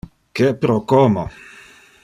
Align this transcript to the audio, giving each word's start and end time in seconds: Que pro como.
Que 0.35 0.47
pro 0.61 0.77
como. 0.91 1.23